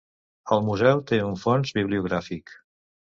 [0.55, 2.55] El Museu té un fons bibliogràfic.